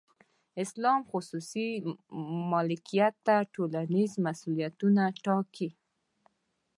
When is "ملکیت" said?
2.51-3.15